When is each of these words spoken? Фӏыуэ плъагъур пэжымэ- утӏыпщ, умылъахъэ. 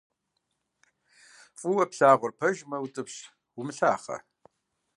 Фӏыуэ 1.59 1.85
плъагъур 1.91 2.31
пэжымэ- 2.39 2.77
утӏыпщ, 2.83 3.15
умылъахъэ. 3.59 4.17